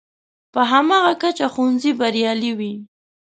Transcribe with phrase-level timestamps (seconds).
[0.53, 2.73] په هماغه کچه ښوونځی بریالی وي.